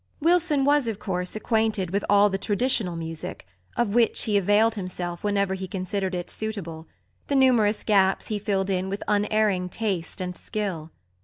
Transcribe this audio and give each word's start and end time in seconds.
Wilson 0.19 0.65
was, 0.65 0.87
of 0.87 0.97
course, 0.97 1.35
acquainted 1.35 1.91
with 1.91 2.03
all 2.09 2.27
the 2.27 2.39
traditional 2.39 2.95
music, 2.95 3.45
of 3.77 3.93
which 3.93 4.23
he 4.23 4.35
availed 4.35 4.73
himself 4.73 5.23
whenever 5.23 5.53
he 5.53 5.67
considered 5.67 6.15
it 6.15 6.27
suitable; 6.27 6.87
the 7.27 7.35
numerous 7.35 7.83
gaps 7.83 8.29
he 8.29 8.39
filled 8.39 8.71
in 8.71 8.89
with 8.89 9.03
unerring 9.07 9.69
taste 9.69 10.19
and 10.19 10.35
skill. 10.35 10.89